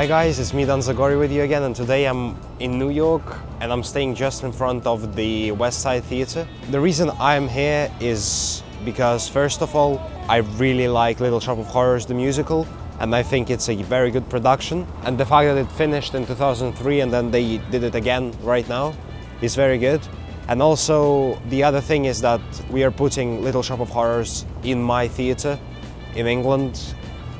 Hi 0.00 0.06
guys, 0.06 0.38
it's 0.38 0.54
me 0.54 0.64
Dan 0.64 0.78
Zagorii 0.78 1.18
with 1.18 1.30
you 1.30 1.42
again 1.42 1.62
and 1.62 1.76
today 1.76 2.06
I'm 2.06 2.34
in 2.58 2.78
New 2.78 2.88
York 2.88 3.36
and 3.60 3.70
I'm 3.70 3.82
staying 3.82 4.14
just 4.14 4.44
in 4.44 4.50
front 4.50 4.86
of 4.86 5.14
the 5.14 5.50
Westside 5.50 6.04
Theatre. 6.04 6.48
The 6.70 6.80
reason 6.80 7.10
I'm 7.20 7.46
here 7.46 7.92
is 8.00 8.62
because 8.82 9.28
first 9.28 9.60
of 9.60 9.76
all, 9.76 10.00
I 10.26 10.38
really 10.56 10.88
like 10.88 11.20
Little 11.20 11.38
Shop 11.38 11.58
of 11.58 11.66
Horrors 11.66 12.06
the 12.06 12.14
musical 12.14 12.66
and 12.98 13.14
I 13.14 13.22
think 13.22 13.50
it's 13.50 13.68
a 13.68 13.74
very 13.74 14.10
good 14.10 14.26
production 14.30 14.86
and 15.02 15.18
the 15.18 15.26
fact 15.26 15.44
that 15.44 15.58
it 15.58 15.70
finished 15.72 16.14
in 16.14 16.24
2003 16.24 17.00
and 17.00 17.12
then 17.12 17.30
they 17.30 17.58
did 17.70 17.84
it 17.84 17.94
again 17.94 18.32
right 18.40 18.66
now 18.70 18.94
is 19.42 19.54
very 19.54 19.76
good. 19.76 20.00
And 20.48 20.62
also 20.62 21.38
the 21.50 21.62
other 21.62 21.82
thing 21.82 22.06
is 22.06 22.22
that 22.22 22.40
we 22.70 22.84
are 22.84 22.90
putting 22.90 23.44
Little 23.44 23.62
Shop 23.62 23.80
of 23.80 23.90
Horrors 23.90 24.46
in 24.62 24.82
my 24.82 25.08
theatre 25.08 25.58
in 26.14 26.26
England 26.26 26.94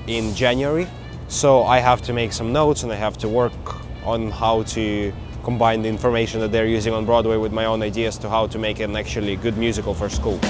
in 0.07 0.35
January 0.35 0.87
so 1.31 1.63
I 1.63 1.79
have 1.79 2.03
to 2.03 2.13
make 2.13 2.33
some 2.33 2.53
notes 2.53 2.83
and 2.83 2.91
I 2.93 2.97
have 2.97 3.17
to 3.19 3.29
work 3.29 3.53
on 4.05 4.33
how 4.33 4.65
to 4.65 5.13
combine 5.45 5.81
the 5.81 5.89
information 5.89 6.41
that 6.41 6.51
they're 6.51 6.67
using 6.67 6.93
on 6.93 7.07
Broadway 7.07 7.37
with 7.37 7.53
my 7.53 7.67
own 7.67 7.83
ideas 7.83 8.19
to 8.19 8.29
how 8.29 8.49
to 8.49 8.59
make 8.59 8.81
an 8.81 8.97
actually 8.97 9.37
good 9.37 9.57
musical 9.57 9.95
for 9.95 10.09
school. 10.09 10.41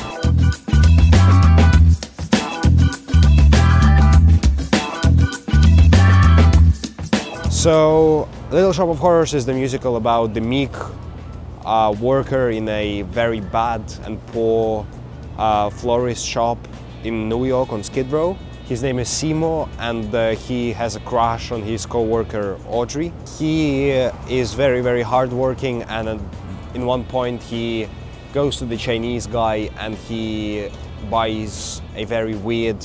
So, 7.50 8.26
Little 8.50 8.72
Shop 8.72 8.88
of 8.88 8.98
Horrors 8.98 9.34
is 9.34 9.44
the 9.44 9.52
musical 9.52 9.96
about 9.96 10.32
the 10.32 10.40
meek 10.40 10.72
uh, 11.66 11.94
worker 12.00 12.48
in 12.48 12.66
a 12.70 13.02
very 13.02 13.40
bad 13.40 13.82
and 14.04 14.18
poor 14.28 14.86
uh, 15.36 15.68
florist 15.68 16.26
shop 16.26 16.56
in 17.04 17.28
New 17.28 17.44
York 17.44 17.70
on 17.70 17.84
Skid 17.84 18.10
Row 18.10 18.38
his 18.70 18.84
name 18.84 19.00
is 19.00 19.08
Seymour 19.08 19.68
and 19.80 20.14
uh, 20.14 20.30
he 20.30 20.72
has 20.72 20.94
a 20.94 21.00
crush 21.00 21.50
on 21.50 21.60
his 21.60 21.84
co-worker 21.84 22.56
Audrey. 22.68 23.12
He 23.36 23.90
uh, 23.90 24.12
is 24.28 24.54
very, 24.54 24.80
very 24.80 25.02
hardworking 25.02 25.82
and 25.82 26.08
uh, 26.08 26.18
in 26.74 26.86
one 26.86 27.02
point 27.02 27.42
he 27.42 27.88
goes 28.32 28.58
to 28.58 28.66
the 28.66 28.76
Chinese 28.76 29.26
guy 29.26 29.70
and 29.80 29.96
he 29.96 30.70
buys 31.10 31.82
a 31.96 32.04
very 32.04 32.36
weird 32.36 32.80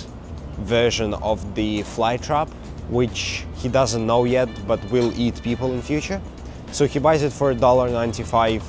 version 0.61 1.13
of 1.13 1.53
the 1.53 1.83
fly 1.83 2.17
trap 2.17 2.50
which 2.89 3.45
he 3.58 3.69
doesn't 3.69 4.08
know 4.08 4.23
yet 4.23 4.50
but 4.66 4.83
will 4.89 5.13
eat 5.16 5.39
people 5.44 5.72
in 5.72 5.83
future. 5.83 6.19
So 6.72 6.88
he 6.88 6.97
buys 6.97 7.22
it 7.22 7.31
for 7.31 7.53
$1.95 7.53 8.63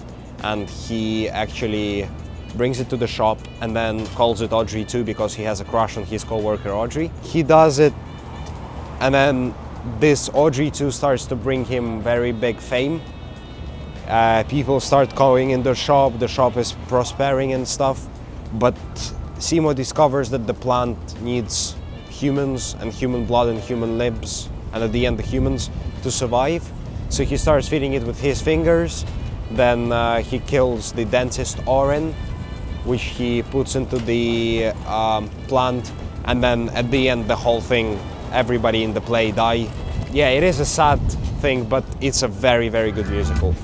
and 0.45 0.69
he 0.69 1.31
actually 1.31 2.11
brings 2.57 2.81
it 2.81 2.89
to 2.91 2.97
the 2.97 3.07
shop 3.07 3.39
and 3.61 3.77
then 3.77 4.07
calls 4.09 4.41
it 4.41 4.53
Audrey 4.53 4.87
II 4.93 5.03
because 5.03 5.35
he 5.35 5.43
has 5.43 5.61
a 5.61 5.65
crush 5.65 5.97
on 5.97 6.05
his 6.05 6.25
co-worker 6.25 6.71
Audrey. 6.71 7.11
He 7.23 7.43
does 7.43 7.79
it 7.79 7.93
and 9.01 9.15
then 9.15 9.55
this 10.01 10.31
Audrey 10.33 10.73
II 10.79 10.91
starts 10.91 11.27
to 11.27 11.37
bring 11.37 11.65
him 11.65 12.03
very 12.03 12.33
big 12.33 12.59
fame. 12.59 13.01
Uh, 14.09 14.45
people 14.45 14.81
start 14.81 15.15
going 15.15 15.51
in 15.51 15.63
the 15.63 15.75
shop, 15.75 16.19
the 16.19 16.29
shop 16.29 16.57
is 16.57 16.73
prospering 16.89 17.53
and 17.53 17.67
stuff, 17.67 18.07
but 18.55 18.77
Seymour 19.39 19.75
discovers 19.75 20.31
that 20.31 20.47
the 20.47 20.55
plant 20.55 21.21
needs 21.21 21.75
humans 22.09 22.77
and 22.81 22.93
human 22.93 23.27
blood 23.27 23.49
and 23.49 23.61
human 23.61 23.99
limbs 23.99 24.49
and 24.73 24.83
at 24.83 24.93
the 24.93 25.07
end 25.07 25.19
the 25.19 25.23
humans 25.23 25.71
to 26.03 26.11
survive. 26.11 26.69
So 27.09 27.25
he 27.25 27.37
starts 27.37 27.69
feeding 27.69 27.95
it 27.95 28.03
with 28.03 28.21
his 28.21 28.41
fingers, 28.41 29.05
then 29.51 29.93
uh, 29.93 30.23
he 30.23 30.39
kills 30.41 30.93
the 30.93 31.05
dentist 31.05 31.59
Orin 31.67 32.15
which 32.87 33.03
he 33.03 33.43
puts 33.43 33.75
into 33.75 33.99
the 33.99 34.67
um, 34.87 35.29
plant 35.49 35.93
and 36.25 36.43
then 36.43 36.69
at 36.71 36.91
the 36.91 37.09
end 37.09 37.29
the 37.29 37.37
whole 37.37 37.61
thing 37.61 37.99
everybody 38.33 38.85
in 38.85 38.95
the 38.95 39.01
play 39.01 39.33
die. 39.33 39.69
Yeah 40.13 40.29
it 40.29 40.43
is 40.43 40.61
a 40.61 40.65
sad 40.65 41.01
thing 41.41 41.65
but 41.65 41.85
it's 42.01 42.23
a 42.23 42.29
very 42.29 42.69
very 42.69 42.93
good 42.93 43.09
musical. 43.11 43.55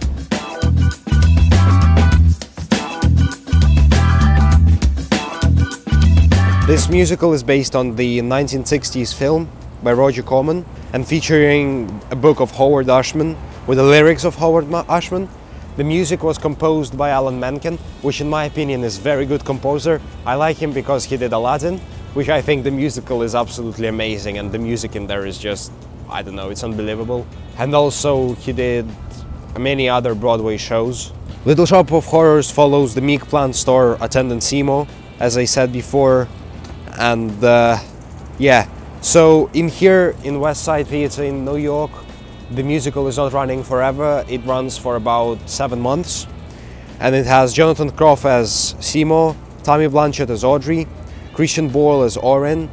This 6.67 6.89
musical 6.89 7.33
is 7.33 7.43
based 7.43 7.77
on 7.77 7.97
the 7.97 8.21
1960s 8.21 9.13
film 9.13 9.49
by 9.83 9.93
Roger 9.93 10.23
Corman 10.23 10.65
and 10.93 11.07
featuring 11.07 12.01
a 12.11 12.17
book 12.17 12.41
of 12.41 12.51
Howard 12.53 12.89
Ashman 12.89 13.37
with 13.67 13.79
the 13.79 13.85
lyrics 13.85 14.25
of 14.25 14.37
Howard 14.37 14.73
Ashman 14.89 15.29
the 15.77 15.85
music 15.85 16.23
was 16.23 16.37
composed 16.37 16.99
by 16.99 17.11
Alan 17.11 17.41
Menken, 17.41 17.79
which 18.03 18.21
in 18.21 18.29
my 18.29 18.45
opinion 18.45 18.85
is 18.85 18.99
very 18.99 19.25
good 19.25 19.45
composer. 19.45 20.01
I 20.27 20.35
like 20.35 20.59
him 20.59 20.73
because 20.73 21.05
he 21.05 21.17
did 21.17 21.33
Aladdin, 21.33 21.79
which 22.15 22.29
I 22.29 22.43
think 22.43 22.65
the 22.65 22.71
musical 22.71 23.23
is 23.23 23.35
absolutely 23.35 23.87
amazing 23.87 24.39
and 24.39 24.53
the 24.53 24.59
music 24.59 24.97
in 24.97 25.07
there 25.07 25.25
is 25.25 25.39
just, 25.39 25.73
I 26.11 26.23
don't 26.23 26.35
know, 26.35 26.51
it's 26.51 26.63
unbelievable. 26.63 27.27
And 27.57 27.75
also 27.75 28.35
he 28.35 28.53
did 28.53 28.87
many 29.59 29.89
other 29.89 30.15
Broadway 30.15 30.59
shows. 30.59 31.13
Little 31.45 31.67
Shop 31.67 31.91
of 31.91 32.05
Horrors 32.05 32.51
follows 32.51 32.95
the 32.95 33.01
Meek 33.01 33.23
Plant 33.23 33.57
store 33.57 33.97
attendant 34.01 34.43
Seymour, 34.43 34.87
as 35.19 35.37
I 35.37 35.45
said 35.45 35.73
before. 35.73 36.29
And 36.99 37.43
uh, 37.43 37.79
yeah, 38.39 38.69
so 39.01 39.51
in 39.55 39.69
here 39.69 40.15
in 40.23 40.35
Westside 40.35 40.87
Theatre 40.87 41.25
in 41.25 41.45
New 41.45 41.57
York, 41.57 41.91
the 42.55 42.63
musical 42.63 43.09
is 43.09 43.17
not 43.17 43.33
running 43.33 43.63
forever, 43.63 44.25
it 44.29 44.45
runs 44.45 44.77
for 44.77 44.97
about 44.97 45.49
seven 45.49 45.81
months. 45.81 46.27
And 47.01 47.15
it 47.15 47.27
has 47.27 47.53
Jonathan 47.53 47.89
Groff 47.89 48.25
as 48.27 48.77
Seymour, 48.79 49.35
Tammy 49.63 49.89
Blanchard 49.89 50.31
as 50.31 50.45
Audrey, 50.45 50.87
Christian 51.33 51.71
Borle 51.71 52.05
as 52.05 52.17
Orin, 52.17 52.71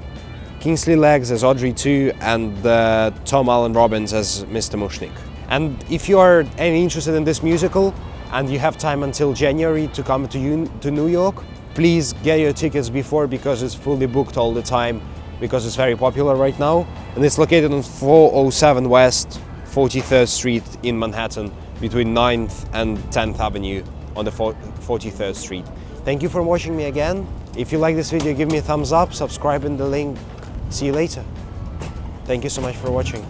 Kingsley 0.59 0.95
Leggs 0.95 1.31
as 1.31 1.43
Audrey 1.43 1.71
2, 1.71 2.11
and 2.19 2.65
uh, 2.65 3.11
Tom 3.25 3.47
Alan 3.47 3.73
Robbins 3.73 4.13
as 4.13 4.43
Mr. 4.45 4.77
Mushnik. 4.77 5.11
And 5.47 5.83
if 5.89 6.09
you 6.09 6.19
are 6.19 6.45
any 6.57 6.83
interested 6.83 7.15
in 7.15 7.23
this 7.23 7.41
musical 7.41 7.95
and 8.31 8.49
you 8.49 8.59
have 8.59 8.77
time 8.77 9.03
until 9.03 9.33
January 9.33 9.87
to 9.89 10.03
come 10.03 10.27
to, 10.27 10.67
to 10.81 10.91
New 10.91 11.07
York, 11.07 11.43
please 11.73 12.13
get 12.23 12.39
your 12.39 12.53
tickets 12.53 12.89
before 12.89 13.25
because 13.25 13.63
it's 13.63 13.73
fully 13.73 14.05
booked 14.05 14.37
all 14.37 14.53
the 14.53 14.61
time 14.61 15.01
because 15.39 15.65
it's 15.65 15.77
very 15.77 15.95
popular 15.95 16.35
right 16.35 16.57
now. 16.59 16.85
And 17.15 17.23
it's 17.23 17.37
located 17.37 17.71
on 17.71 17.81
407 17.81 18.89
West 18.89 19.41
43rd 19.79 20.27
Street 20.27 20.63
in 20.83 20.99
Manhattan 20.99 21.53
between 21.79 22.13
9th 22.13 22.69
and 22.73 22.97
10th 23.13 23.39
Avenue 23.39 23.81
on 24.17 24.25
the 24.25 24.31
43rd 24.31 25.33
Street. 25.33 25.65
Thank 26.03 26.21
you 26.21 26.27
for 26.27 26.43
watching 26.43 26.75
me 26.75 26.85
again. 26.85 27.25
If 27.55 27.71
you 27.71 27.77
like 27.77 27.95
this 27.95 28.11
video, 28.11 28.33
give 28.33 28.51
me 28.51 28.57
a 28.57 28.61
thumbs 28.61 28.91
up, 28.91 29.13
subscribe 29.13 29.63
in 29.63 29.77
the 29.77 29.85
link. 29.85 30.17
See 30.69 30.87
you 30.87 30.91
later. 30.91 31.23
Thank 32.25 32.43
you 32.43 32.49
so 32.49 32.61
much 32.61 32.75
for 32.75 32.91
watching. 32.91 33.25